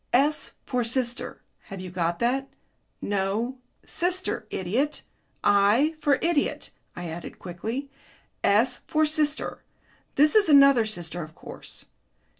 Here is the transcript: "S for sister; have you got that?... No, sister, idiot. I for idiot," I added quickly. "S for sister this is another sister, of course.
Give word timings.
"S 0.13 0.53
for 0.65 0.83
sister; 0.83 1.43
have 1.65 1.79
you 1.79 1.91
got 1.91 2.17
that?... 2.17 2.49
No, 3.03 3.59
sister, 3.85 4.47
idiot. 4.49 5.03
I 5.43 5.93
for 6.01 6.17
idiot," 6.23 6.71
I 6.95 7.07
added 7.07 7.37
quickly. 7.37 7.91
"S 8.43 8.77
for 8.87 9.05
sister 9.05 9.61
this 10.15 10.33
is 10.33 10.49
another 10.49 10.87
sister, 10.87 11.21
of 11.21 11.35
course. 11.35 11.85